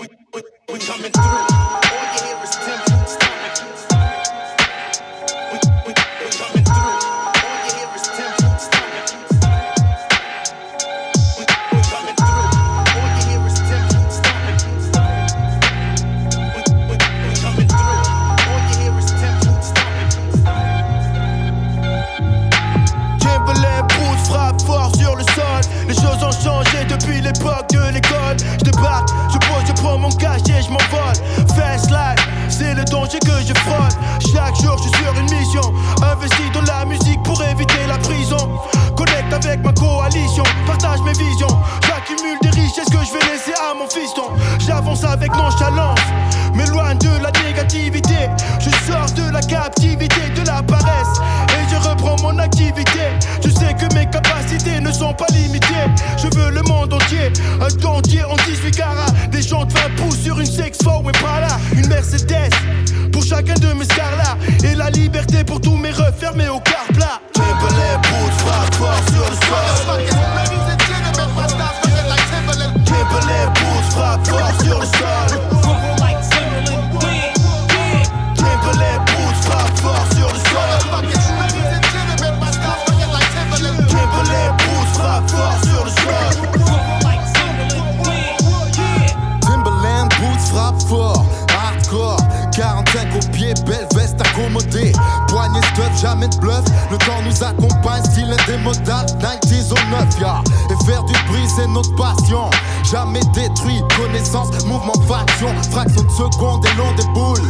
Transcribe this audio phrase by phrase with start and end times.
[0.00, 0.42] we, we,
[0.72, 1.79] we, coming through.
[32.60, 33.96] C'est le danger que je frotte.
[34.20, 35.62] Chaque jour, je suis sur une mission.
[36.02, 38.36] Investi dans la musique pour éviter la prison.
[38.94, 41.56] Connecte avec ma coalition, partage mes visions.
[41.86, 44.28] J'accumule des richesses que je vais laisser à mon fiston.
[44.58, 46.00] J'avance avec nonchalance,
[46.54, 48.28] m'éloigne de la négativité.
[48.58, 51.16] Je sors de la captivité, de la paresse.
[51.56, 53.00] Et je reprends mon activité.
[53.42, 55.88] Je sais que mes capacités ne sont pas limitées.
[56.18, 59.12] Je veux le monde entier, un dentier en 18 carats.
[59.30, 61.58] Des gens de 20 pouces sur une sex et pas là.
[61.72, 62.39] Une Mercedes
[66.20, 66.49] fermé
[96.90, 100.42] Le temps nous accompagne, style indémodable, 90s au 9, yeah.
[100.70, 102.50] Et faire du bruit, c'est notre passion.
[102.90, 105.54] Jamais détruit, connaissance, mouvement, faction.
[105.70, 107.40] Fraction de seconde et long des boules.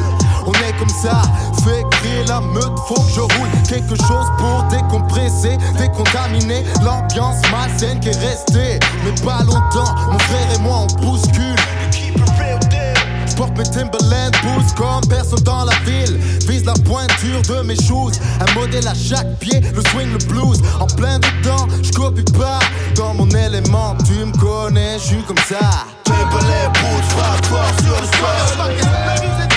[0.47, 1.23] On est comme ça,
[1.65, 3.49] fait crier la meute, faut que je roule.
[3.69, 8.79] Quelque chose pour décompresser, décontaminer l'ambiance malsaine qui est restée.
[9.05, 11.57] Mais pas longtemps, mon frère et moi on bouscule.
[13.27, 16.00] Je porte Timberland, boost comme personne dans la vie
[16.71, 18.21] la pointure de mes choses.
[18.41, 20.61] Un modèle à chaque pied, le swing, le blues.
[20.79, 22.61] En plein dedans, je copie pas.
[22.95, 25.87] Dans mon élément, tu me connais, je suis comme ça.
[26.07, 26.27] Les
[27.09, 29.50] frappe fort sur le.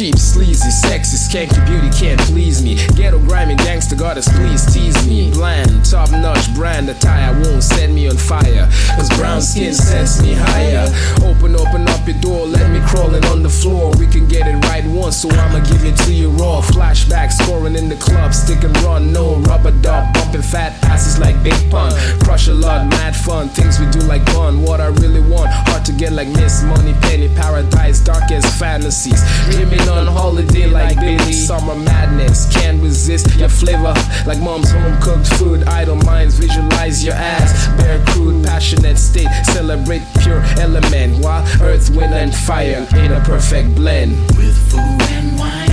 [0.00, 2.74] Cheap, sleazy, sexy, skanky beauty can't please me.
[2.96, 5.30] Ghetto grimy gangster goddess, please tease me.
[5.30, 8.66] Blind, top notch brand attire won't set me on fire.
[8.96, 10.88] Cause brown skin sets me higher.
[11.28, 13.92] Open, open up your door, let me crawling on the floor.
[13.98, 16.62] We can get it right once, so I'ma give it to you raw.
[16.62, 21.36] Flashback, scoring in the club, stick and run, no rubber duck, bumping fat asses like
[21.42, 21.92] big pun.
[22.20, 24.62] Crush a lot, mad fun, things we do like fun.
[24.62, 29.20] What I really want, hard to get like Miss Moneypenny, paradise, dark as fantasies.
[29.50, 31.32] Dreaming on holiday like Billy.
[31.32, 33.94] Summer madness, can't resist your flavor.
[34.26, 37.68] Like mom's home cooked food, idle minds visualize your ass.
[37.76, 41.22] Bare crude, passionate state, celebrate pure element.
[41.22, 44.12] While earth, wind, and fire in a perfect blend.
[44.36, 45.70] With food and wine,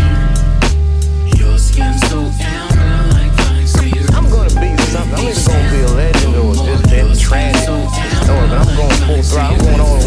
[1.38, 3.68] your skin's so amber like fine.
[4.16, 7.68] I'm gonna be something, I'm gonna be a legend or just that tragic.
[8.28, 10.07] But I'm going full throttle, I'm going all the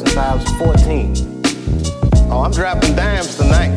[0.00, 1.42] since I was 14.
[2.30, 3.70] Oh, I'm dropping dimes tonight.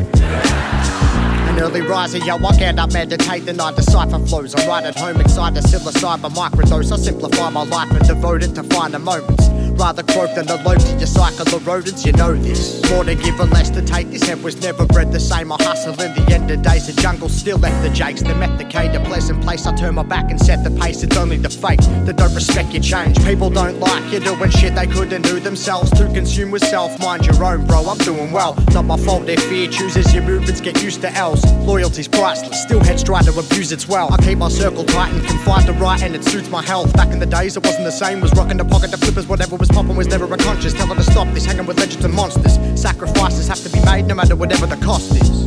[1.48, 4.54] An early riser, yo, I out, I meditate, then I decipher flows.
[4.54, 6.92] I'm right at home, excited, psilocybin microdose.
[6.92, 9.53] I simplify my life and devoted to finer moments.
[9.76, 12.80] Rather croak than alert to your cycle of rodents, you know this.
[12.90, 15.50] More to give and less to take, this head was never bred the same.
[15.52, 18.22] I hustle in the end of days, the jungle still left the jakes.
[18.22, 21.02] The methicate, a pleasant place, I turn my back and set the pace.
[21.02, 23.22] It's only the fake that don't respect your change.
[23.24, 25.90] People don't like you doing shit they couldn't do themselves.
[25.98, 28.54] To consume with self, mind your own, bro, I'm doing well.
[28.72, 31.44] Not my fault if fear chooses your movements, get used to else.
[31.66, 34.12] Loyalty's priceless, still heads try to abuse its well.
[34.12, 36.92] I keep my circle tight and confined to right, and it suits my health.
[36.94, 39.56] Back in the days, it wasn't the same, was rocking the pocket, the flippers, whatever
[39.56, 40.74] was was popping was never unconscious.
[40.74, 42.58] Tell her to stop this, hanging with legends and monsters.
[42.80, 45.46] Sacrifices have to be made no matter whatever the cost is.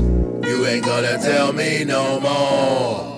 [0.50, 3.18] You ain't gonna tell me no more.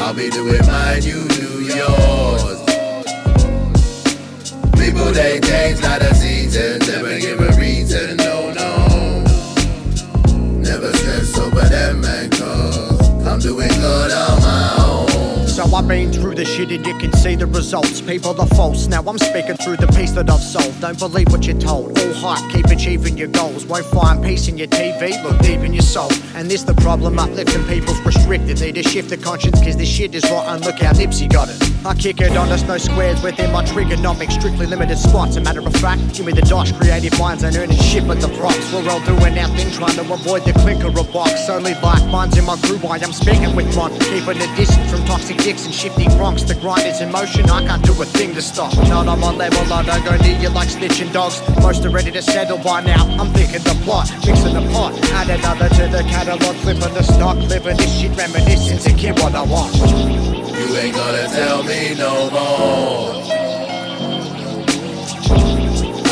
[0.00, 2.60] I'll be doing mine, you do yours.
[4.78, 7.33] People they change, not a season, never give
[15.74, 18.00] I've been through the shit and you can see the results.
[18.00, 18.86] People are false.
[18.86, 20.72] Now I'm speaking through the piece that I've sold.
[20.80, 21.98] Don't believe what you're told.
[21.98, 23.66] All hype, keep achieving your goals.
[23.66, 26.12] Won't find peace in your TV, look deep in your soul.
[26.36, 28.60] And this the problem, uplifting people's restricted.
[28.60, 30.62] Need to shift the conscience, cause this shit is rotten.
[30.62, 31.74] Look how Nipsey got it.
[31.84, 34.38] I kick it on us, no squares within my trigonomics.
[34.38, 35.34] Strictly limited spots.
[35.36, 36.70] A matter of fact, give me the dice.
[36.70, 38.72] Creative minds and earning shit but the props.
[38.72, 41.48] We're all doing our thing, trying to avoid the clinker of box.
[41.50, 43.90] Only like minds in my crew, Why I am speaking with mine.
[43.98, 46.42] Keeping a distance from toxic dicks and shifty bronx.
[46.42, 48.76] The grind is in motion, I can't do a thing to stop.
[48.88, 51.42] Not on my level, I don't go near you like snitching dogs.
[51.60, 53.06] Most are ready to settle by now.
[53.18, 54.92] I'm thinking the plot, mixing the pot.
[55.12, 57.36] Add another to the catalog, flipping the stock.
[57.36, 59.74] Living this shit reminiscing to kid what I want.
[59.74, 63.24] You ain't gonna tell me no more.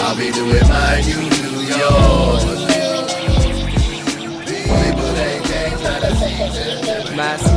[0.04, 2.61] I'll be doing mine, you do yours.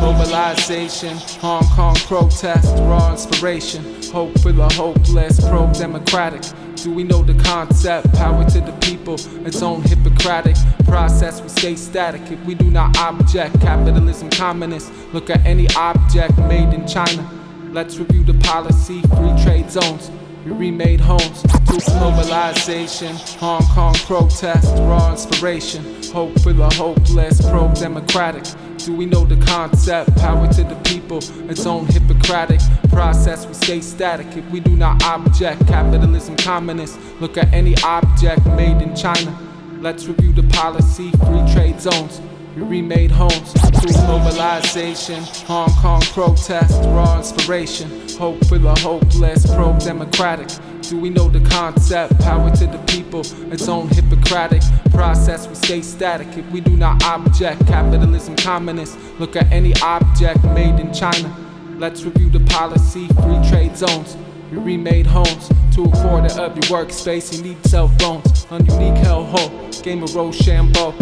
[0.06, 3.84] Mobilization, Hong Kong protest, raw inspiration.
[4.12, 6.44] Hope for the hopeless, pro democratic.
[6.76, 8.14] Do we know the concept?
[8.14, 9.16] Power to the people,
[9.48, 10.56] its own Hippocratic
[10.86, 11.42] process.
[11.42, 13.60] We stay static if we do not object.
[13.62, 14.92] Capitalism, communist.
[15.12, 17.28] Look at any object made in China.
[17.72, 20.12] Let's review the policy, free trade zones.
[20.46, 25.84] We remade homes, troops mobilization, Hong Kong protest, raw inspiration.
[26.14, 28.46] Hope for the hopeless, pro democratic.
[28.86, 30.16] Do we know the concept?
[30.18, 31.18] Power to the people,
[31.50, 32.60] its own Hippocratic
[32.90, 33.48] process.
[33.48, 35.66] We stay static if we do not object.
[35.66, 37.00] Capitalism, communist.
[37.20, 39.36] Look at any object made in China.
[39.82, 42.22] Let's review the policy, free trade zones.
[42.56, 47.90] We remade homes, troops mobilization, Hong Kong protest, raw inspiration.
[48.20, 50.50] Hope for the hopeless, pro democratic.
[50.90, 52.20] Do we know the concept?
[52.20, 53.22] Power to the people,
[53.52, 54.62] its own Hippocratic
[54.92, 55.48] process.
[55.48, 57.66] We stay static if we do not object.
[57.66, 58.96] Capitalism, communist.
[59.18, 61.36] Look at any object made in China.
[61.80, 64.16] Let's review the policy, free trade zones.
[64.52, 67.36] We remade homes to a quarter of your workspace.
[67.36, 69.82] You need cell phones, on unique hellhole.
[69.82, 70.94] Game of Rochambeau.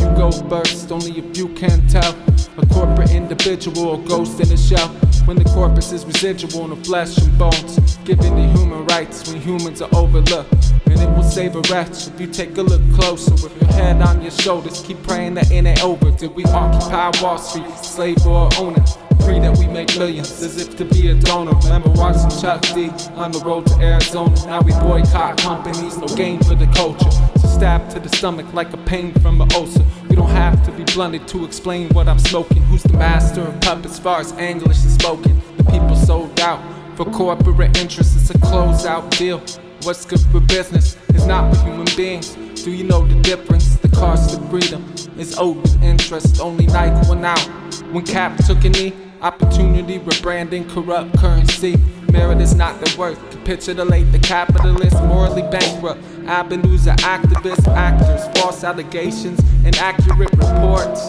[0.00, 2.16] You go burst, only if you can tell.
[2.58, 4.94] A corporate individual, a ghost in a shell.
[5.28, 7.98] When the corpus is residual in the flesh and bones.
[8.06, 10.72] Giving the human rights when humans are overlooked.
[10.86, 13.32] And it will save a wretch if you take a look closer.
[13.32, 16.10] With your head on your shoulders, keep praying that it ain't over.
[16.12, 18.82] Did we occupy Wall Street, slave or owner?
[19.20, 21.52] Free that we make millions, as if to be a donor.
[21.64, 24.34] Remember watching Chuck D on the road to Arizona.
[24.46, 27.37] Now we boycott companies, no gain for the culture.
[27.48, 29.84] So stab to the stomach like a pain from an ulcer.
[30.08, 32.62] We don't have to be blunted to explain what I'm smoking.
[32.64, 35.40] Who's the master of puppets, far as English is spoken?
[35.56, 36.60] The people sold out
[36.96, 38.16] for corporate interests.
[38.16, 39.38] It's a closeout deal.
[39.82, 42.34] What's good for business is not for human beings.
[42.64, 43.76] Do you know the difference?
[43.76, 44.84] The cost of freedom
[45.16, 46.40] is owed with interest.
[46.40, 47.42] Only Nike went out
[47.92, 48.92] when Cap took a knee.
[49.22, 51.76] Opportunity, rebranding, corrupt currency.
[52.12, 53.18] Merit is not the worth.
[53.30, 56.02] Capitulate the capitalist, morally bankrupt.
[56.26, 61.06] Avenues are activists, actors, false allegations, inaccurate reports.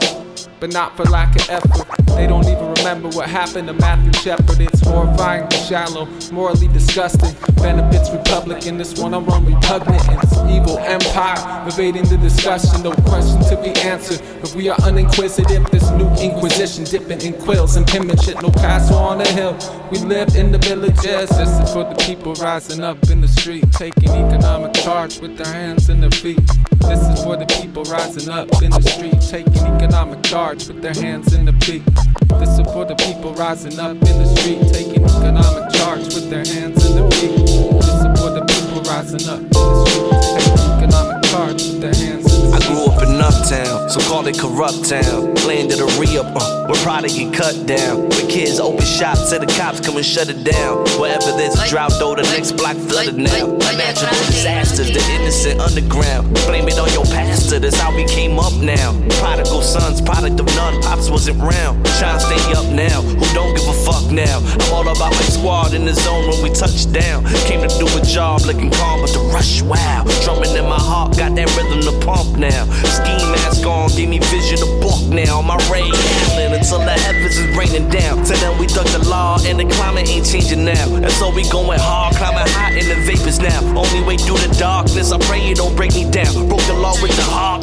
[0.59, 1.87] But not for lack of effort.
[2.17, 4.59] They don't even remember what happened to Matthew Shepard.
[4.59, 7.33] It's horrifying, shallow, morally disgusting.
[7.55, 10.01] Benefits Republican, this one I'm on repugnant.
[10.21, 12.83] It's evil empire, evading the discussion.
[12.83, 14.19] No question to be answered.
[14.43, 18.41] If we are uninquisitive, this new inquisition dipping in quills and penmanship.
[18.41, 19.57] No castle on a hill.
[19.91, 21.29] We live in the villages.
[21.29, 25.53] This is for the people rising up in the street, taking economic charge with their
[25.53, 26.45] hands and their feet.
[26.81, 30.95] This is for the people rising up in the street, taking economic charge with their
[30.95, 31.83] hands in the feet.
[32.39, 36.43] This is for the people rising up in the street, taking economic charge with their
[36.43, 37.37] hands in the feet.
[37.75, 41.93] This is for the people rising up in the street, taking economic charge with their
[41.93, 45.35] hands I grew up in Uptown, so call it corrupt town.
[45.45, 48.09] Land of the re-up, uh, where product get cut down.
[48.09, 50.85] Where kids open shops, say the cops come and shut it down.
[50.99, 53.57] Wherever there's a drought, though, the next block flooded now.
[53.79, 56.33] Natural disasters, the innocent underground.
[56.47, 58.93] Blame it on your pastor, that's how we came up now.
[59.19, 61.85] Prodigal sons, product of none, pops wasn't round.
[61.99, 64.39] Trying to stay up now, who don't give a fuck now.
[64.39, 67.25] I'm all about my squad in the zone when we touch down.
[67.47, 70.03] Came to do a job looking calm, but the rush, wow.
[70.23, 72.65] Drumming in my heart, got that rhythm to pump now.
[72.85, 75.41] Ski mask on, give me vision to book now.
[75.41, 78.23] My Ray Allen until the heavens is raining down.
[78.25, 80.95] Till then we duck the law and the climate ain't changing now.
[80.95, 83.59] And so we going hard, climbing high in the vapors now.
[83.77, 86.47] Only way through the darkness, I pray you don't break me down.
[86.47, 87.08] Broke the law with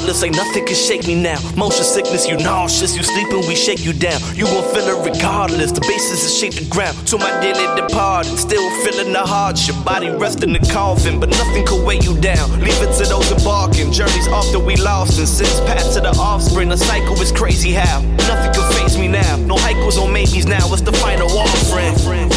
[0.06, 1.38] the ain't nothing can shake me now.
[1.56, 4.20] Motion sickness, you nauseous, you sleeping, we shake you down.
[4.34, 6.94] You gon' feel it regardless, the basis is shake the ground.
[7.08, 9.75] To my dearly departed, still feeling the hardship.
[9.84, 12.46] Body rest in the coffin, but nothing could weigh you down.
[12.60, 16.68] Leave it to those embarking, journeys after we lost, and since past to the offspring,
[16.68, 18.00] the cycle is crazy how.
[18.30, 22.30] Nothing can face me now, no hikers or maybes now, it's the final offering.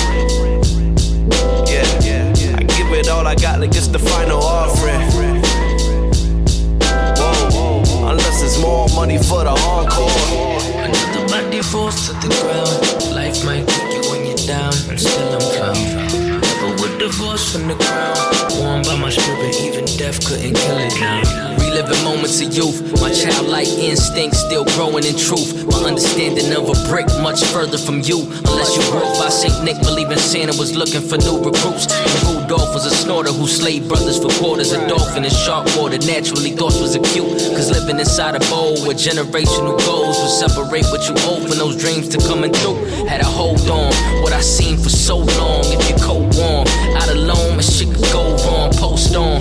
[1.69, 5.38] Yeah, yeah, I give it all I got, like it's the final offering.
[8.09, 10.09] Unless it's more money for the encore.
[10.81, 13.13] Another body falls to the ground.
[13.13, 16.41] Life might kick you when you're down, and still I'm found.
[16.41, 18.17] Never would divorce from the crown.
[18.59, 21.48] Warmed by my spirit, even death couldn't kill it now.
[21.79, 25.63] Reliving moments of youth, my childlike instinct still growing in truth.
[25.71, 28.19] My understanding of a brick much further from you.
[28.19, 31.87] Unless you up by Saint Nick, believing Santa was looking for new recruits.
[31.87, 34.73] And Rudolph was a snorter who slayed brothers for quarters.
[34.73, 37.31] A dolphin in sharp water, naturally thoughts was acute.
[37.55, 41.77] Cause living inside a bowl where generational goals would separate what you owe from those
[41.77, 42.75] dreams to coming through.
[43.07, 45.63] Had a hold on what I seen for so long.
[45.71, 46.67] If you cold warm,
[46.99, 48.73] out alone, my shit could go wrong.
[48.73, 49.39] Post on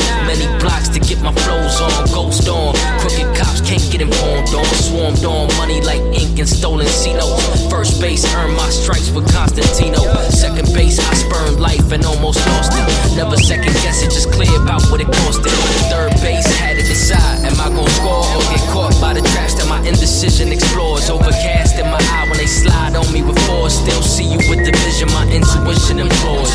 [1.18, 2.74] get my flows on ghost on.
[3.00, 4.64] Crooked cops can't get informed on.
[4.64, 7.66] Swarmed on money like ink and stolen C notes.
[7.70, 9.98] First base earned my stripes with Constantino.
[10.30, 13.16] Second base, I spurned life and almost lost it.
[13.16, 15.52] Never second guess it, just clear about what it costed.
[15.90, 19.54] Third base, had to decide am I gonna score or get caught by the traps
[19.54, 21.10] that my indecision explores?
[21.10, 23.74] Overcast in my eye when they slide on me with force.
[23.78, 26.52] Still see you with the vision my intuition implores.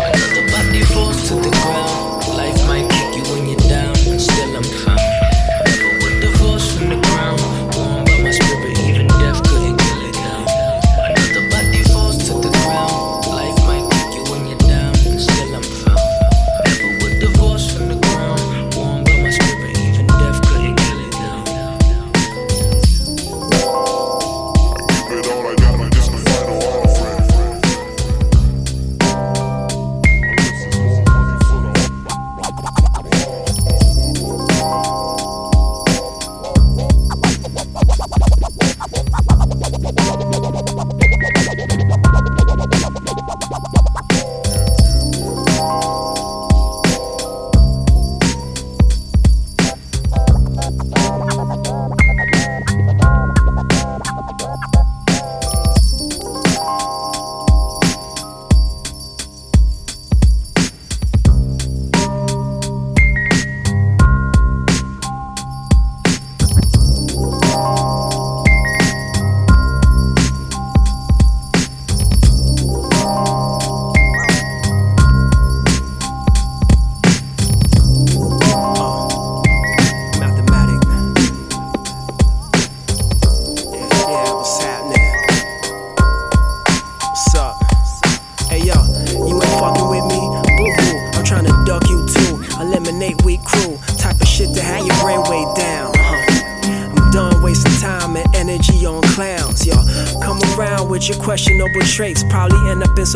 [0.00, 2.13] Another body falls to the ground.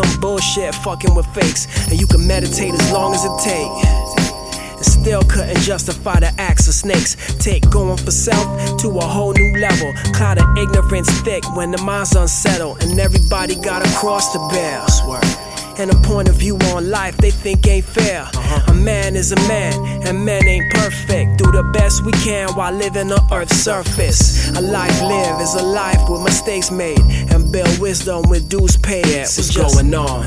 [0.05, 1.67] Fucking with fakes.
[1.89, 4.69] And you can meditate as long as it takes.
[4.77, 7.17] And still couldn't justify the acts of snakes.
[7.39, 9.93] Take going for self to a whole new level.
[10.15, 12.83] Cloud of ignorance thick when the mind's unsettled.
[12.83, 14.87] And everybody got a cross to bear.
[14.89, 15.48] Swear
[15.79, 18.23] and a point of view on life they think ain't fair.
[18.23, 18.73] Uh-huh.
[18.73, 19.73] A man is a man,
[20.07, 21.39] and men ain't perfect.
[21.39, 24.49] Do the best we can while living on Earth's surface.
[24.57, 27.01] A life lived is a life with mistakes made,
[27.33, 29.07] and build wisdom with dues paid.
[29.07, 30.27] What's going on?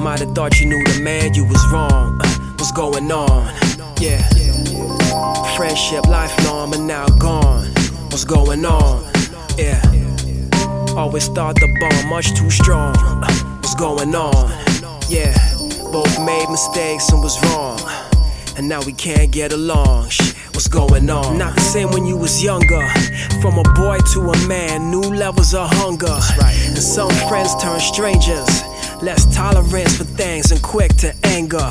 [0.00, 2.18] Might have thought you knew the man, you was wrong.
[2.58, 3.54] What's going on?
[4.00, 4.22] Yeah.
[5.56, 7.66] Friendship lifelong, but now gone.
[8.10, 9.04] What's going on?
[9.56, 9.80] Yeah.
[10.94, 12.94] Always thought the bond much too strong.
[13.60, 14.73] What's going on?
[15.08, 15.36] Yeah,
[15.92, 17.78] both made mistakes and was wrong.
[18.56, 20.08] And now we can't get along.
[20.08, 21.38] Shit, what's going on?
[21.38, 22.88] Not the same when you was younger.
[23.42, 26.18] From a boy to a man, new levels of hunger.
[26.38, 26.56] Right.
[26.68, 28.48] And some friends turn strangers.
[29.02, 31.70] Less tolerance for things and quick to anger.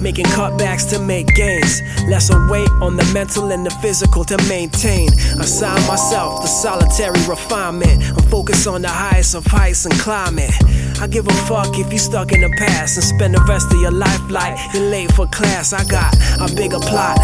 [0.00, 1.80] Making cutbacks to make gains.
[2.08, 5.08] Lesser weight on the mental and the physical to maintain.
[5.40, 8.02] Assign myself the solitary refinement.
[8.10, 10.52] I'm focused on the highest of heights and climate.
[11.00, 13.80] I give a fuck if you stuck in the past and spend the rest of
[13.80, 15.72] your life like you're late for class.
[15.72, 17.18] I got a bigger plot,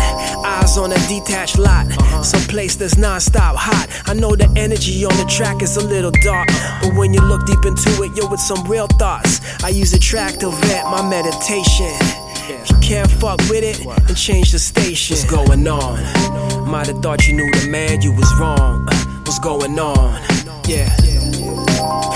[0.45, 2.23] eyes on a detached lot, uh-huh.
[2.23, 3.89] some place that's non-stop hot.
[4.07, 6.49] I know the energy on the track is a little dark,
[6.83, 9.41] but when you look deep into it, you're with some real thoughts.
[9.65, 12.22] I use a track to vent my meditation.
[12.53, 15.17] If you can't fuck with it, and change the station.
[15.17, 16.69] What's going on?
[16.69, 18.87] Might have thought you knew the man, you was wrong.
[19.25, 20.21] What's going on?
[20.69, 20.89] Yeah.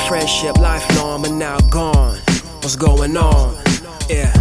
[0.08, 2.18] Friendship lifelong, but now gone.
[2.60, 3.56] What's going on?
[4.10, 4.32] Yeah.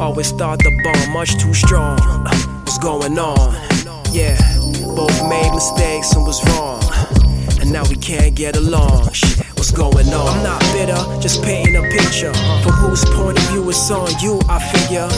[0.00, 1.98] Always thought the bond much too strong.
[2.64, 3.54] What's going on?
[4.12, 4.38] Yeah.
[4.96, 6.82] Both made mistakes and was wrong.
[7.60, 9.12] And now we can't get along.
[9.12, 10.38] Shit what's going on.
[10.38, 12.32] I'm not bitter, just painting a picture.
[12.62, 15.10] From whose point of view it's on you, I figure.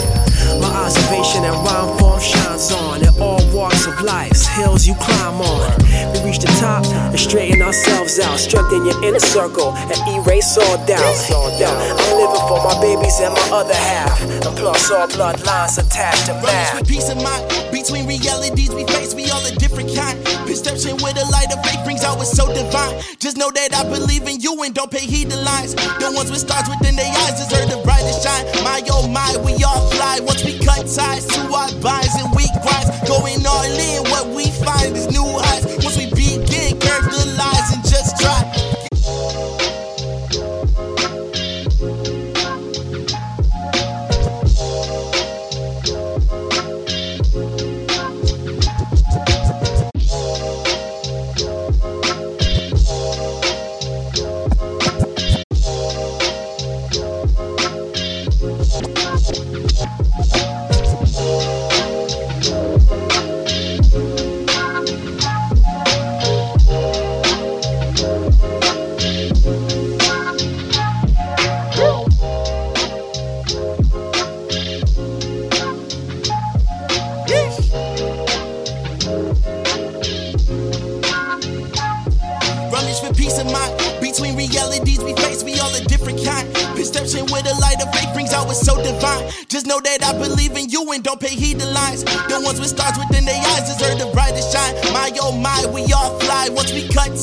[0.59, 5.39] My observation and rhyme form shines on in all walks of life's hills you climb
[5.39, 5.69] on.
[6.13, 10.77] We reach the top and straighten ourselves out, strengthen your inner circle and erase all
[10.87, 11.15] doubt.
[11.31, 16.33] I'm living for my babies and my other half, and plus all bloodlines attached to
[16.41, 16.79] math.
[16.79, 20.10] with peace of mind between realities we face, we all a different kind.
[20.51, 22.99] Perception with a light of faith brings out what's so divine.
[23.23, 25.79] Just know that I believe in you and don't pay heed to lines.
[25.79, 28.43] The ones with stars within their eyes deserve the brightest shine.
[28.59, 32.43] My oh my, we all fly once we cut ties to our binds and we
[32.59, 32.91] grinds.
[33.07, 34.03] Going all in,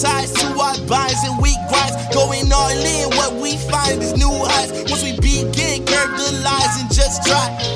[0.01, 1.97] ties to our binds and weak grinds.
[2.15, 4.71] Going all in, what we find is new highs.
[4.91, 7.68] Once we begin, curve the lies and just try.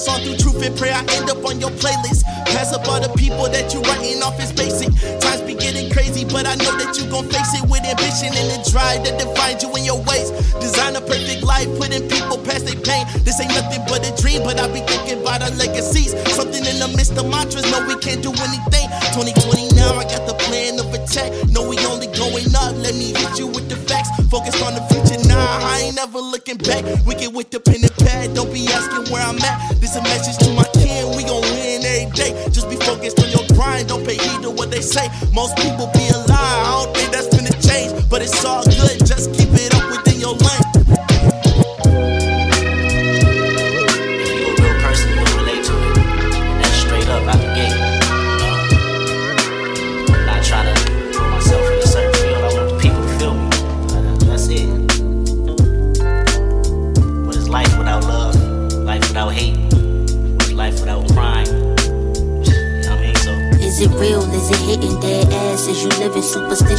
[0.00, 2.24] Song through truth and prayer, I end up on your playlist.
[2.48, 4.88] Pass up all the people that you writing off is basic.
[5.20, 8.48] Times be getting crazy, but I know that you gon' face it with ambition and
[8.48, 10.32] the drive that defines you in your ways.
[10.56, 13.04] Design a perfect life, putting people past their pain.
[13.28, 16.16] This ain't nothing but a dream, but I be thinking about our legacies.
[16.32, 18.88] Something in the midst of mantras, no, we can't do anything.
[19.12, 21.28] 2020 now, I got the plan of attack.
[21.52, 24.08] No, we only going up, let me hit you with the facts.
[24.32, 26.88] Focused on the future, nah, I ain't never looking back.
[27.04, 29.79] We get with the pen and pad, don't be asking where I'm at.
[29.90, 32.30] This a message to my kin, we gon' win every day.
[32.52, 35.08] Just be focused on your grind, don't pay heed to what they say.
[35.34, 36.09] Most people be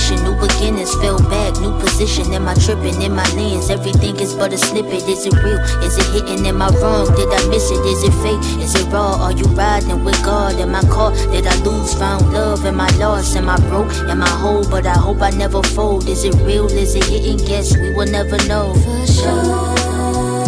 [0.10, 2.34] New beginnings, fell back, new position.
[2.34, 3.70] Am I tripping in my lens?
[3.70, 5.08] Everything is but a snippet.
[5.08, 5.60] Is it real?
[5.86, 6.46] Is it hitting?
[6.48, 7.08] Am I wrong?
[7.16, 7.86] Did I miss it?
[7.86, 8.42] Is it fake?
[8.62, 9.16] Is it raw?
[9.22, 10.56] Are you riding with God?
[10.60, 11.16] Am I caught?
[11.32, 11.94] Did I lose?
[11.94, 12.66] Found love?
[12.66, 13.36] Am I lost?
[13.38, 13.94] Am I broke?
[14.10, 14.68] Am I whole?
[14.70, 16.08] But I hope I never fold.
[16.10, 16.66] Is it real?
[16.66, 17.38] Is it hitting?
[17.38, 18.74] Guess we will never know.
[18.74, 20.41] For sure.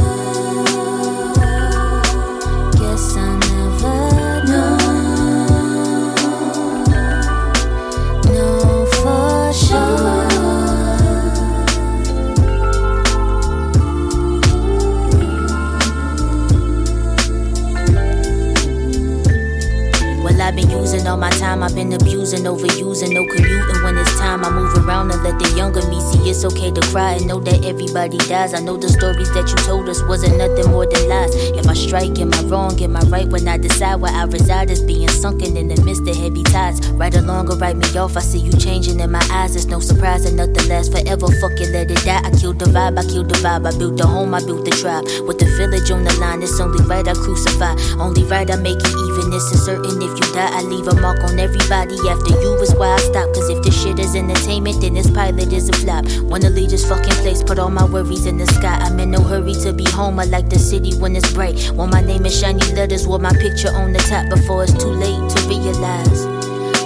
[21.03, 23.83] Using all my time, I've been abusing, overusing, no commuting.
[23.83, 26.81] When it's time, I move around and let the younger me see it's okay to
[26.91, 28.53] cry and know that everybody dies.
[28.53, 31.35] I know the stories that you told us wasn't nothing more than lies.
[31.35, 32.81] If I strike, am I wrong?
[32.81, 36.07] Am I right when I decide where I reside is being sunken in the midst
[36.07, 36.87] of heavy tides?
[36.91, 39.55] Right along or write me off, I see you changing in my eyes.
[39.55, 41.27] It's no surprise that nothing lasts forever.
[41.27, 42.23] Fuck it, let it die.
[42.23, 43.67] I killed the vibe, I killed the vibe.
[43.67, 45.03] I built the home, I built the tribe.
[45.27, 47.75] With the village on the line, it's only right I crucify.
[47.99, 49.33] Only right I make it even.
[49.33, 52.93] Is certain if you die, I leave a mark on everybody after you is why
[52.93, 53.33] I stop.
[53.33, 56.05] Cause if this shit is entertainment, then this pilot is a flop.
[56.23, 58.77] Wanna leave this fucking place, put all my worries in the sky.
[58.81, 60.19] I'm in no hurry to be home.
[60.19, 61.71] I like the city when it's bright.
[61.71, 64.91] Want my name in shiny letters with my picture on the top before it's too
[64.91, 66.25] late to realize.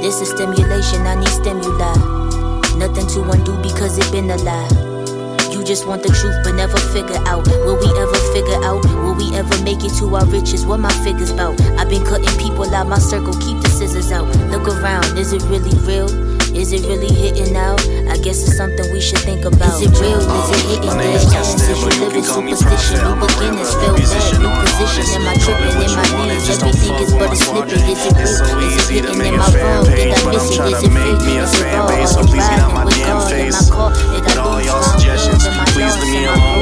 [0.02, 2.18] This is stimulation, I need stimuli.
[2.78, 4.70] Nothing to undo because it been a lie.
[5.52, 7.48] You just want the truth but never figure out.
[7.48, 8.86] Will we ever figure out?
[9.02, 10.66] Will we ever make it to our riches?
[10.66, 11.60] What my figures about?
[11.80, 14.28] I've been cutting people out my circle, keep scissors out.
[14.50, 16.10] Look around, is it really real?
[16.56, 17.80] Is it really hitting out?
[18.10, 19.78] I guess it's something we should think about.
[19.78, 20.18] Is it real?
[20.18, 21.26] Is it hitting My name dead is?
[21.32, 22.98] Justin, Is but you living can call me superstition?
[23.06, 24.34] New beginners feel bad.
[24.42, 25.06] New on position.
[25.14, 25.78] Am I tripping?
[25.78, 26.50] Am I knees?
[26.50, 27.84] Everything is but a my snippet.
[27.86, 28.60] Is it It's so real?
[28.64, 29.18] Is it easy to hitting?
[29.18, 29.86] make Am a I fan wrong?
[29.96, 30.56] Did page, I but miss I'm it?
[30.56, 31.22] trying to make fake?
[31.22, 31.88] me a Is it fan raw?
[31.88, 33.34] base, Are so you please get out my with damn God?
[33.40, 33.70] Am I face.
[33.70, 33.96] caught?
[34.12, 35.46] Did I With all lose y'all my suggestions.
[35.46, 36.02] Am I please lost?
[36.02, 36.57] leave me Am I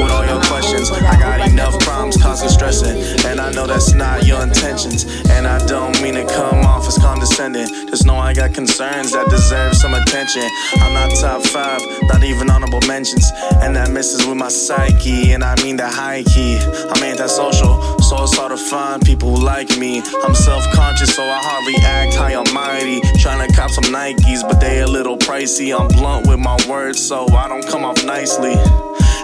[0.92, 2.96] I got enough problems causing stressing,
[3.26, 5.04] and I know that's not your intentions.
[5.30, 7.66] And I don't mean to come off as condescending.
[7.88, 10.48] Just know I got concerns that deserve some attention.
[10.76, 13.30] I'm not top five, not even honorable mentions,
[13.62, 15.32] and that messes with my psyche.
[15.32, 16.58] And I mean the high key.
[16.58, 20.02] I'm antisocial, so it's hard to find people who like me.
[20.24, 23.00] I'm self-conscious, so I hardly act high and mighty.
[23.18, 25.76] Trying to cop some Nikes, but they a little pricey.
[25.78, 28.54] I'm blunt with my words, so I don't come off nicely.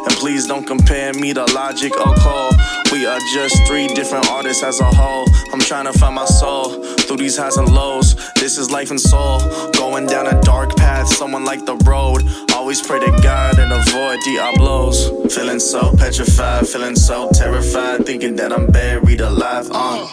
[0.04, 2.52] And please don't compare me to Logic or Cole.
[2.90, 5.26] We are just three different artists as a whole.
[5.52, 8.14] I'm trying to find my soul through these highs and lows.
[8.34, 9.40] This is life and soul.
[9.72, 12.24] Going down a dark path, someone like the road.
[12.52, 15.08] Always pray to God and avoid diablos.
[15.34, 19.68] Feeling so petrified, feeling so terrified, thinking that I'm buried alive.
[19.70, 20.08] Uh.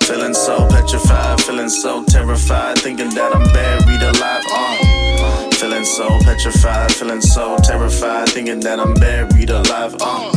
[0.00, 4.44] Feeling so petrified, feeling so terrified, thinking that I'm buried alive.
[4.50, 5.47] Uh.
[5.58, 9.96] Feeling so petrified, feeling so terrified, thinking that I'm buried alive.
[10.00, 10.30] Uh.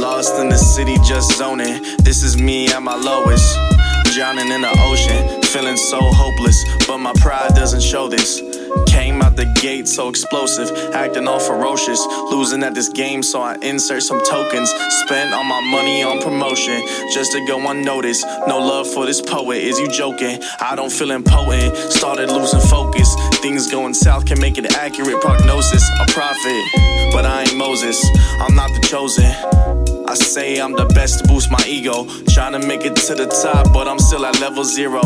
[0.00, 1.82] Lost in the city, just zoning.
[1.98, 3.77] This is me at my lowest.
[4.18, 8.40] Drowning in the ocean, feeling so hopeless, but my pride doesn't show this.
[8.88, 12.04] Came out the gate so explosive, acting all ferocious.
[12.28, 14.70] Losing at this game, so I insert some tokens.
[15.04, 16.82] Spent all my money on promotion
[17.14, 18.26] just to go unnoticed.
[18.48, 20.42] No love for this poet, is you joking?
[20.58, 21.76] I don't feel impotent.
[21.76, 23.14] Started losing focus.
[23.40, 25.88] Things going south can make it accurate prognosis.
[26.00, 26.64] A prophet,
[27.12, 28.04] but I ain't Moses.
[28.40, 29.87] I'm not the chosen.
[30.08, 32.06] I say I'm the best to boost my ego.
[32.30, 35.02] Trying to make it to the top, but I'm still at level zero.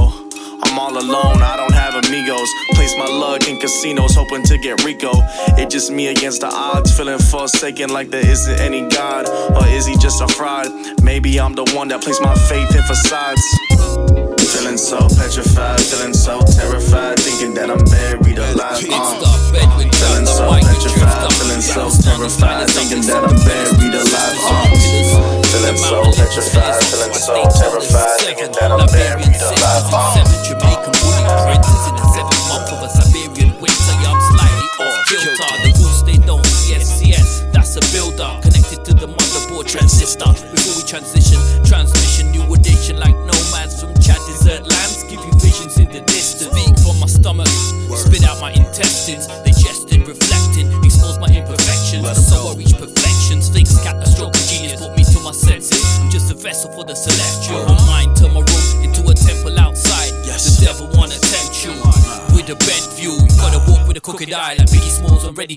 [0.62, 2.49] I'm all alone, I don't have amigos.
[2.75, 5.11] Place my luck in casinos, hoping to get Rico.
[5.59, 9.29] It just me against the odds, feeling forsaken like there isn't any God.
[9.57, 10.69] Or is he just a fraud?
[11.03, 14.21] Maybe I'm the one that placed my faith in facades.
[14.72, 18.80] Feeling so petrified, feeling so terrified, thinking that I'm buried alive.
[18.88, 19.20] Uh.
[19.52, 24.40] Feeling so petrified, feeling so terrified, thinking that I'm buried alive.
[24.40, 25.42] Uh.
[25.52, 29.92] Feeling so petrified, feeling so terrified, thinking that I'm buried alive.
[29.92, 30.32] Uh.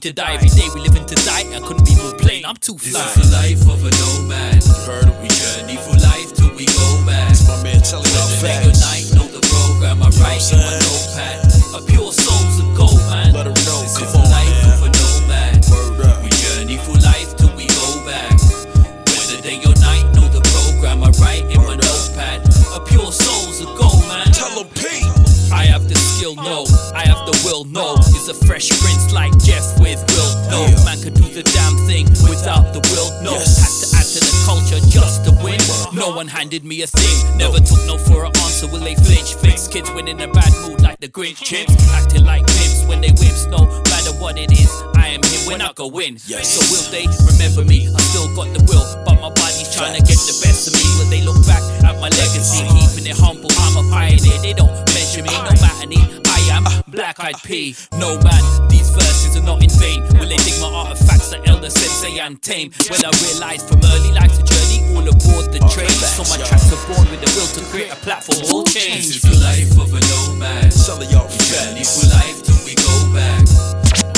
[0.05, 0.35] To die.
[0.35, 1.51] Every day we live in to die.
[1.55, 2.45] I couldn't be more plain.
[2.45, 3.24] I'm too fly.
[31.35, 33.35] The damn thing without the will, no.
[33.35, 33.59] Yes.
[33.59, 35.59] Had to add to the culture just to win.
[35.91, 37.35] No one handed me a thing.
[37.35, 38.71] Never took no for an answer.
[38.71, 39.35] Will they flinch?
[39.35, 41.75] Fix kids when in a bad mood like the Grinch chimps.
[41.91, 43.51] Acting like pimps when they whips.
[43.51, 46.15] No matter what it is, I am him when I go in.
[46.23, 46.55] Yes.
[46.55, 47.91] So will they remember me?
[47.91, 50.87] I still got the will, but my body's trying to get the best of me.
[50.95, 52.63] Will they look back at my legacy?
[52.63, 52.79] Uh-huh.
[52.79, 54.39] Keeping it humble, I'm a pioneer.
[54.39, 56.24] They don't measure me, no matter me.
[56.51, 57.75] I am black eyed P.
[57.97, 60.01] No man, these verses are not in vain.
[60.19, 62.71] Will they dig my artifacts that Elder Sensei and tame?
[62.89, 65.89] When I realized from early life's a journey, all aboard the train.
[65.89, 68.39] So my tracks are born with the will to create a platform.
[68.49, 70.71] All This is the life of a nomad.
[70.73, 71.97] Selling y'all Journey facts.
[71.99, 73.45] through life till we go back.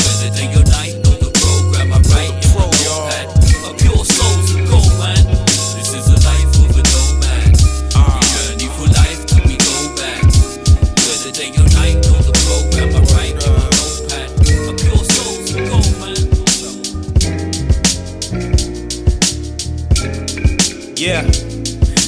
[0.03, 0.86] Whether day or night,
[20.99, 21.46] Yeah.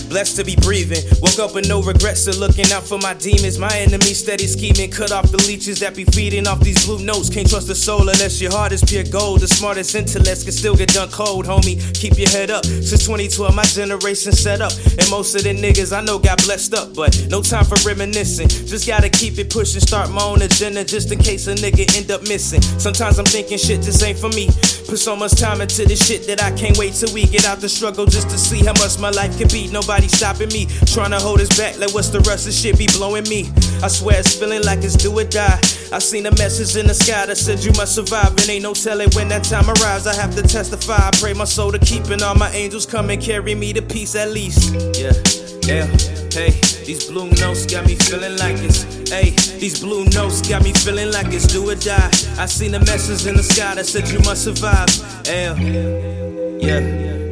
[0.10, 1.04] Blessed to be breathing.
[1.22, 3.60] Woke up with no regrets of looking out for my demons.
[3.60, 4.89] My enemy steady scheming.
[4.89, 7.30] Cut off the leeches that be feeding off these blue notes.
[7.30, 9.41] Can't trust the soul unless your heart is pure gold.
[9.41, 11.78] The smartest intellects can still get done cold, homie.
[11.93, 12.65] Keep your head up.
[12.65, 14.74] Since 2012, my generation set up.
[14.98, 16.95] And most of the niggas I know got blessed up.
[16.95, 18.50] But no time for reminiscing.
[18.50, 19.82] Just gotta keep it pushing.
[19.82, 22.62] Start my own agenda just in case a nigga end up missing.
[22.80, 24.48] Sometimes I'm thinking shit just ain't for me.
[24.89, 27.60] Put so much time into this shit that I can't wait till we get out
[27.60, 29.67] the struggle just to see how much my life can be.
[29.67, 30.68] Nobody stopping me.
[30.86, 33.52] Trying to hold us back, like what's the rest of shit be blowing me?
[33.84, 35.60] I swear it's feeling like it's do or die.
[35.92, 38.74] I seen a message in the sky that said you must survive, and ain't no
[38.74, 40.06] telling when that time arrives.
[40.06, 41.08] I have to testify.
[41.08, 43.82] I pray my soul to keep, and all my angels come and carry me to
[43.82, 44.74] peace at least.
[44.98, 45.14] Yeah,
[45.66, 45.86] yeah,
[46.32, 46.52] hey,
[46.86, 51.12] these blue notes got me feeling like it's, hey, these blue notes got me feeling
[51.12, 52.12] like it's do or die.
[52.38, 54.90] I seen a message in the sky that said you must survive.
[55.26, 55.56] Yeah,
[56.60, 56.82] yeah,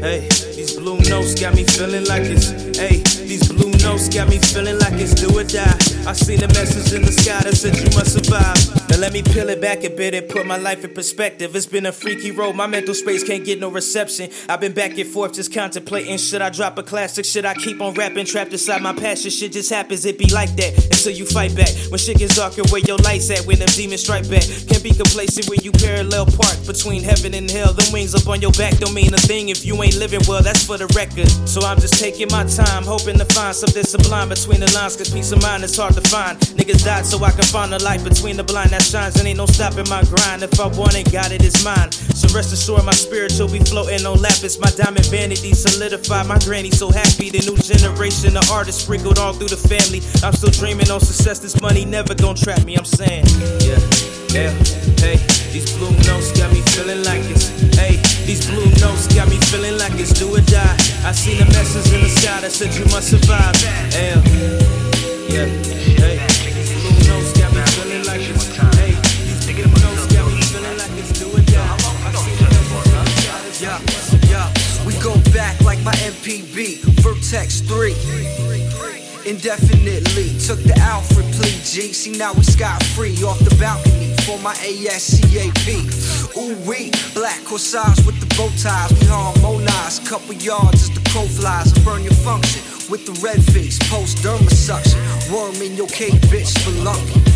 [0.01, 4.39] hey, these blue notes got me feeling like it's, hey, these blue notes got me
[4.39, 5.77] feeling like it's do or die.
[6.07, 8.89] I seen a message in the sky that said you must survive.
[8.89, 11.55] Now let me peel it back a bit and put my life in perspective.
[11.55, 14.31] It's been a freaky road, my mental space can't get no reception.
[14.49, 16.17] I've been back and forth just contemplating.
[16.17, 17.25] Should I drop a classic?
[17.25, 18.25] Should I keep on rapping?
[18.25, 19.29] Trapped inside my passion.
[19.29, 21.69] Shit just happens, it be like that until you fight back.
[21.89, 23.45] When shit gets darker, where your lights at?
[23.45, 24.41] When them demons strike back.
[24.67, 27.73] Can't be complacent when you parallel park between heaven and hell.
[27.73, 30.46] Them wings up on your back don't mean a thing if you ain't living well.
[30.47, 31.27] That's for the record.
[31.43, 34.95] So I'm just taking my time, hoping to find something sublime between the lines.
[34.95, 36.39] Cause peace of mind is hard to find.
[36.55, 39.19] Niggas died so I can find the light between the blind that shines.
[39.19, 40.47] And ain't no stopping my grind.
[40.47, 41.91] If I want it, got it, it's mine.
[41.91, 44.55] So rest assured, my spiritual be floating on lapis.
[44.55, 46.27] My diamond vanity solidified.
[46.31, 47.27] My granny so happy.
[47.27, 49.99] The new generation of artists sprinkled all through the family.
[50.23, 51.39] I'm still dreaming on success.
[51.43, 52.79] This money never gon' trap me.
[52.79, 53.27] I'm saying,
[53.67, 53.83] yeah,
[54.31, 54.55] yeah,
[55.03, 55.19] hey.
[55.51, 57.96] These blue notes got me feeling like it's, hey.
[58.27, 60.75] These blue notes got me feeling like it's do or die.
[61.07, 63.55] I seen a message in the sky that said you must survive.
[63.63, 64.19] Yeah,
[65.31, 65.47] yeah,
[65.95, 66.19] hey.
[66.51, 68.99] These blue notes got me feeling like it's, hey.
[69.23, 71.71] These blue notes got me feeling like it's do or die.
[73.63, 73.79] Yeah,
[74.27, 74.51] yeah.
[74.85, 78.46] We go back like my MPB, Vertex 3.
[79.27, 81.91] Indefinitely took the Alford plea, G.
[81.91, 85.67] See, now we scot free off the balcony for my ASCAP.
[86.37, 88.93] Ooh, we black corsage with the bow ties.
[88.97, 93.43] We harmonize, couple yards as the crow flies and burn your function with the red
[93.43, 95.01] face, post derma suction.
[95.29, 97.26] Worm in your cake, bitch, for lucky.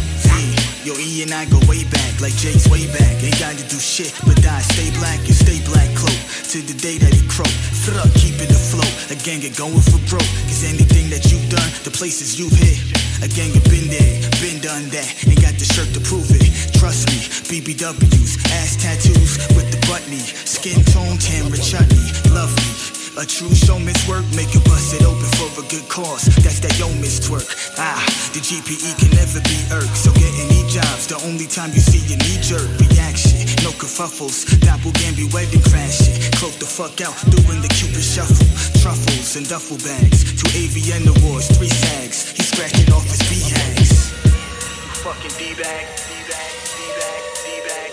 [0.81, 3.21] Yo, E and I go way back, like Jake's way back.
[3.21, 6.17] Ain't got to do shit, but die, stay black and stay black cloak.
[6.49, 7.53] To the day that he croak,
[7.85, 8.89] throw, keep it afloat.
[9.13, 10.25] Again, get going for broke.
[10.49, 12.81] Cause anything that you've done, the places you've hit.
[13.21, 15.05] Again, you been there, been done that.
[15.29, 16.49] Ain't got the shirt to prove it.
[16.73, 20.20] Trust me, BBWs, ass tattoos with the butt Skin
[23.21, 26.25] A true showman's work, make you bust it open for a good cause.
[26.41, 27.45] That's that yo miss twerk.
[27.77, 28.01] Ah,
[28.33, 29.93] the GPE can never be irked.
[29.93, 33.45] So get any jobs, the only time you see a knee jerk reaction.
[33.61, 36.17] No kerfuffles, doppelganger wedding crashing.
[36.41, 38.41] Cloak the fuck out, doing the cupid shuffle.
[38.81, 40.25] Truffles and duffel bags.
[40.41, 42.33] Two AVN awards, three sags.
[42.33, 44.17] He's scratching off his BHAGs.
[45.05, 47.91] Fucking D-bag, D-bag, D-bag, D-bag.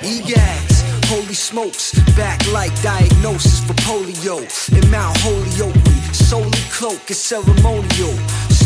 [0.00, 0.65] EGAGs,
[1.06, 4.38] holy smokes, back like diagnosis for polio.
[4.72, 8.14] In Mount Holyoke, we solely cloak is ceremonial.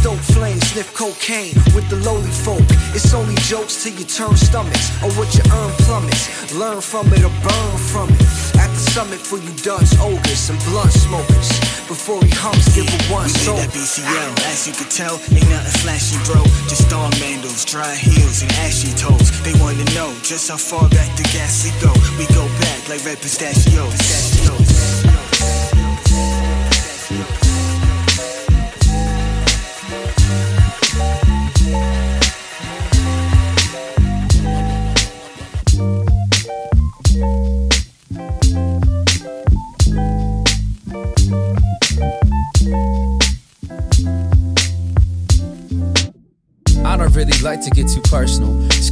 [0.01, 2.65] Stoke flames, sniff cocaine with the lowly folk.
[2.97, 6.25] It's only jokes till you turn stomachs, or what you earn plummets.
[6.57, 8.25] Learn from it or burn from it.
[8.57, 11.53] At the summit for you dunce ogres and blunt smokers.
[11.85, 13.61] Before he humps, give a one soul.
[13.61, 16.41] that BCL, as you can tell, ain't nothing flashy, bro.
[16.65, 19.29] Just dog mandals, dry heels, and ashy toes.
[19.45, 21.93] They wanna know just how far back the gas we go.
[22.17, 23.93] We go back like red pistachios.
[24.01, 24.70] pistachios.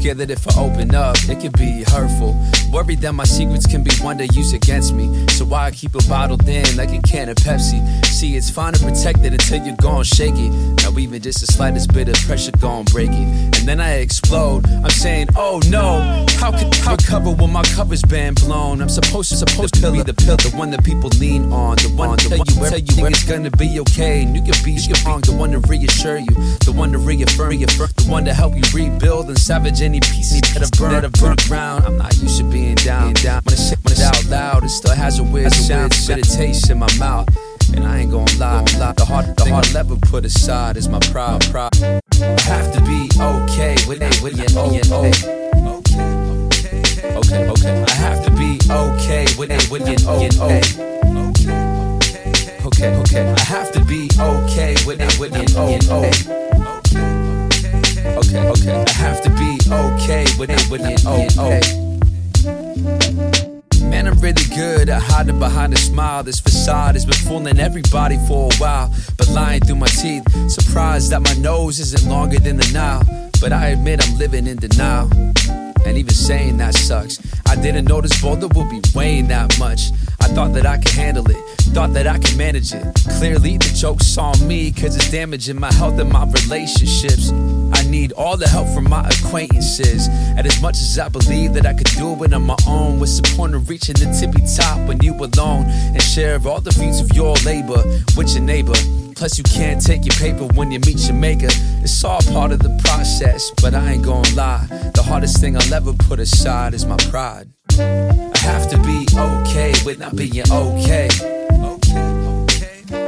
[0.08, 2.34] Scared that if I open up, it could be hurtful.
[2.72, 5.26] Worried that my secrets can be one day used against me.
[5.28, 7.78] So why I keep it bottled in like a can of Pepsi.
[8.06, 10.50] See, it's fine to protect it until you're gone shake it.
[10.82, 13.58] Now even just the slightest bit of pressure gon' break it.
[13.58, 14.66] And then I explode.
[14.66, 18.80] I'm saying, oh no, how could I recover when my cover's been blown?
[18.80, 21.92] I'm supposed to supposed to be the pill, the one that people lean on, the
[21.94, 24.22] one to tell you everything is gonna be okay.
[24.22, 27.66] And you can be strong, the one to reassure you, the one to reaffirm you,
[27.66, 31.12] the one to help you rebuild and savage any pieces that have burned that have
[31.12, 31.84] burned ground.
[31.84, 33.42] I'm not used to being down, down.
[33.44, 36.78] When it's when it's out loud, it still has a weird sound, bitter taste in
[36.78, 37.28] my mouth.
[37.74, 38.92] And I ain't gonna lie, lie.
[38.92, 41.44] The hard thing I'll ever put aside is my pride.
[41.50, 41.70] pride.
[41.82, 45.10] I have to be okay with it, with it, oh, oh.
[47.18, 47.84] Okay, okay.
[47.86, 50.60] I have to be okay with it, with it, oh, oh.
[52.66, 53.34] Okay, okay.
[53.36, 56.10] I have to be okay with it, with it, oh, oh.
[58.18, 58.84] Okay, okay.
[58.84, 61.60] I have to be okay with it, with it, oh, oh.
[63.88, 66.24] Man, I'm really good at hiding behind a smile.
[66.24, 68.92] This facade has been fooling everybody for a while.
[69.16, 73.04] But lying through my teeth, surprised that my nose isn't longer than the Nile.
[73.40, 75.08] But I admit I'm living in denial.
[75.86, 77.18] And even saying that sucks.
[77.46, 79.90] I didn't this boulder would be weighing that much.
[80.20, 81.36] I thought that I could handle it,
[81.72, 82.84] thought that I could manage it.
[83.18, 87.30] Clearly, the joke's on me, cause it's damaging my health and my relationships.
[87.72, 90.08] I need all the help from my acquaintances.
[90.08, 93.20] And as much as I believe that I could do it on my own, what's
[93.20, 97.00] the point of reaching the tippy top when you alone and share all the fruits
[97.00, 97.82] of your labor
[98.16, 99.07] with your neighbor?
[99.18, 101.48] Plus, you can't take your paper when you meet maker.
[101.82, 104.64] It's all part of the process, but I ain't gonna lie.
[104.94, 107.48] The hardest thing I'll ever put aside is my pride.
[107.80, 111.08] I have to be okay with not being okay.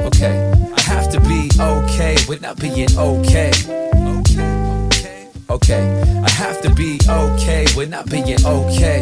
[0.05, 3.51] Okay, I have to be okay with not being okay.
[5.49, 8.99] Okay, I have to be okay with not being okay.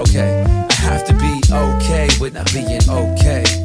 [0.00, 3.63] Okay, I have to be okay with not being okay.